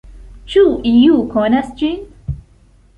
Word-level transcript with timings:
Ĉu 0.53 0.63
iu 0.93 1.21
konas 1.37 1.71
ĝin? 1.85 2.05